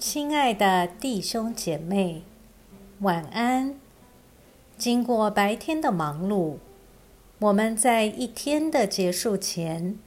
[0.00, 2.22] 亲爱的弟兄姐妹，
[3.00, 3.78] 晚安。
[4.78, 6.56] 经过白天的忙碌，
[7.38, 9.98] 我们在一天的结束前，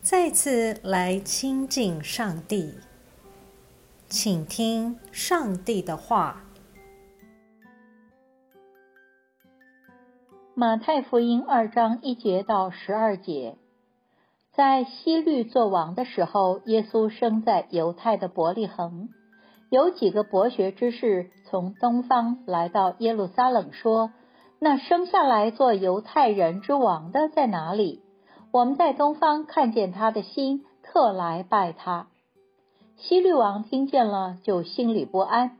[0.00, 2.76] 再次来亲近上帝，
[4.08, 6.44] 请听上帝的话。
[10.54, 13.58] 马太福音二章一节到十二节，
[14.54, 19.10] 在希律作王的时候，耶稣生在犹太的伯利恒。
[19.72, 24.10] 有几个博学之士从东方来到耶路撒冷，说
[24.60, 28.02] ：“那生下来做犹太人之王的在哪里？
[28.52, 32.08] 我们在东方看见他的心，特来拜他。”
[33.00, 35.52] 希律王听见了，就心里不安；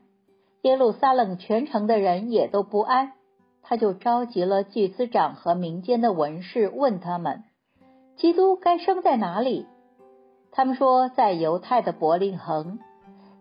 [0.60, 3.12] 耶路撒冷全城的人也都不安。
[3.62, 7.44] 他就召集了祭司长和民间的文士，问他们
[8.18, 9.66] ：“基督该生在哪里？”
[10.52, 12.78] 他们说：“在犹太的伯利恒，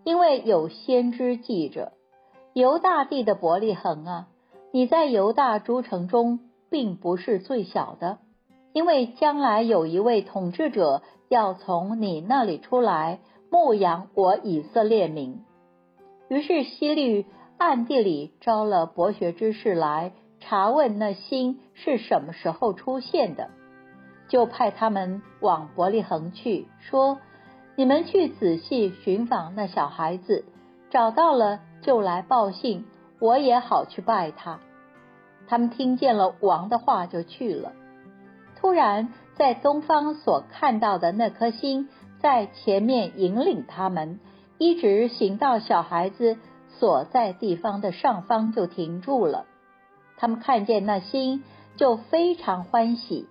[0.04, 1.94] 因为有先知记着，
[2.54, 4.28] 犹大地的伯利恒啊，
[4.72, 6.40] 你在犹大诸城中
[6.70, 8.20] 并不是最小的，
[8.74, 15.42] 因为将来有一位统治者要从你那里出来，牧养我以色列民。”
[16.30, 17.26] 于是希律。
[17.58, 23.52] 暗地里招了博学之士来查问那星是什么时候出现的，
[24.30, 27.20] 就派他们往伯利恒去，说
[27.82, 30.46] ：“你们去仔细寻访那小孩子，
[30.92, 32.86] 找到了就来报信，
[33.18, 34.60] 我也好去拜他。”
[35.50, 37.72] 他们听见了王的话，就去了。
[38.56, 44.20] 突然，在东方所看到的那颗星在前面引领他们，
[44.60, 46.38] 一直行到小孩子。
[46.78, 49.48] 所在地方的上方就停住了，
[50.18, 51.44] 他们看见那星
[51.78, 53.28] 就非常欢喜。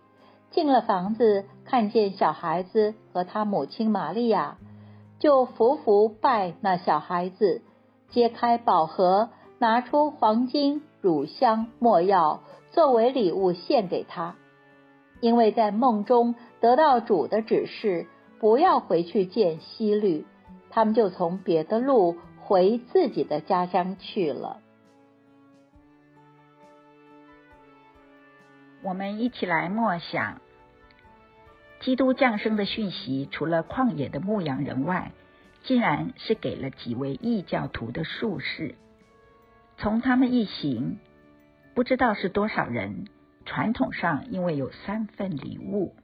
[0.50, 4.58] 进了房子，看见小孩子和他母亲玛利亚，
[5.18, 7.62] 就伏伏拜那小孩子，
[8.10, 12.40] 揭开宝盒，拿出黄金、乳香、墨药
[12.72, 14.36] 作为礼物献给他。
[15.20, 18.06] 因为在梦中得到主的指示，
[18.38, 20.26] 不要回去见希律，
[20.70, 22.16] 他们就从别的路。
[22.42, 24.56] 回自己的家乡去了。
[28.82, 30.40] 我们一起来默想，
[31.80, 35.12] 基督降生的讯息，除了旷野的牧羊人外，
[35.64, 38.74] 竟然是给了几位异教徒的术士。
[39.76, 40.98] 从他们一行，
[41.74, 43.06] 不知道是多少人。
[43.46, 45.94] 传统上因为有三份礼物，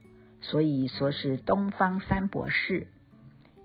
[0.41, 2.87] 所以说是东方三博士。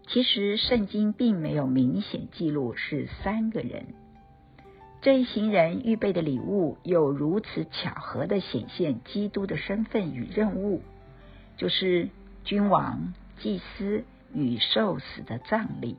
[0.06, 3.94] 其实圣经并没有明显记录是三个人，
[5.02, 10.80] 这一行人预备的礼物又如此巧合的显现基督的身份与任务，
[11.56, 12.08] 就是
[12.44, 15.96] 君王、祭司与受死的葬礼。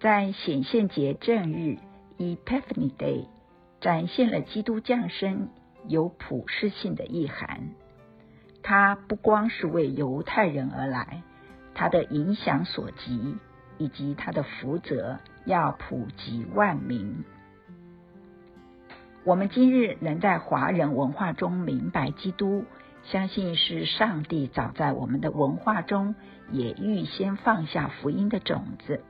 [0.00, 1.78] 在显现节正日
[2.18, 3.26] （Epiphany Day）
[3.80, 5.48] 展现了基督降生
[5.86, 7.68] 有普世性的意涵，
[8.64, 11.22] 他不光是为犹太人而来。
[11.74, 13.36] 他的影响所及，
[13.78, 17.24] 以及他的福泽，要普及万民。
[19.24, 22.64] 我们今日能在华人文化中明白基督，
[23.04, 26.16] 相信是上帝早在我们的文化中
[26.50, 29.00] 也预先放下福音的种子。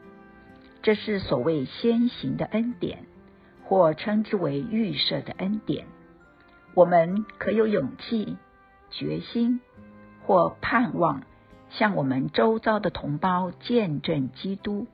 [0.82, 3.06] 这是所谓先行的恩典，
[3.64, 5.86] 或称之为预设的恩典。
[6.74, 8.36] 我们可有勇气、
[8.90, 9.60] 决心
[10.26, 11.22] 或盼望。
[11.70, 14.86] 向我们周遭的同胞见证基督，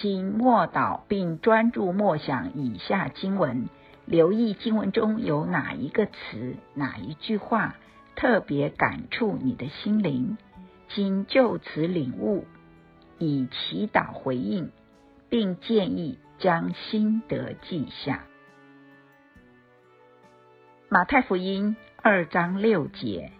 [0.00, 3.68] 请默祷并专注默想以下经文，
[4.04, 7.74] 留意经文中有哪一个词、哪一句话
[8.14, 10.38] 特别感触你的心灵，
[10.88, 12.44] 请就此领悟，
[13.18, 14.70] 以祈祷回应，
[15.28, 18.22] 并建议将心得记下。
[20.88, 23.32] 马太福音二章六节，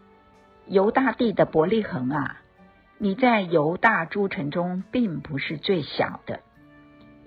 [0.66, 2.40] 犹大地的伯利恒啊，
[2.98, 6.40] 你在犹大诸城中并不是最小的，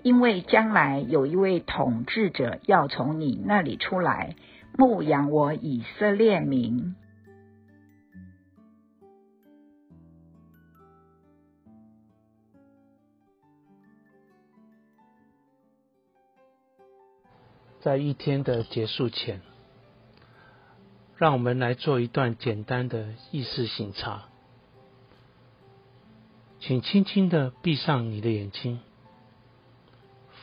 [0.02, 4.36] 因为将来有一位统治者要从你那里出来，
[4.76, 6.96] 牧养我以色列民。
[17.80, 19.40] 在一天的结束前。
[21.16, 24.24] 让我们来做一段简单的意识醒察，
[26.58, 28.80] 请轻轻的闭上你的眼睛，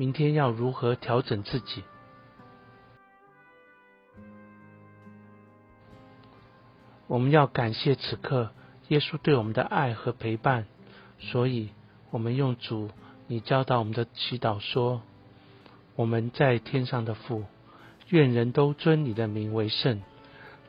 [0.00, 1.82] 明天要如何调整自己？
[7.06, 8.50] 我们要感谢此刻
[8.88, 10.64] 耶稣对我们的爱和陪伴，
[11.18, 11.68] 所以
[12.10, 12.88] 我们用主
[13.26, 15.02] 你教导我们的祈祷说
[15.96, 17.44] ：“我们在天上的父，
[18.08, 20.00] 愿人都尊你的名为圣，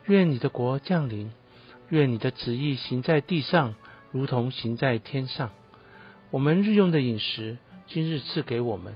[0.07, 1.31] 愿你的国降临，
[1.87, 3.75] 愿你的旨意行在地上，
[4.11, 5.51] 如同行在天上。”
[6.31, 7.57] 我们日用的饮食，
[7.87, 8.95] 今日赐给我们，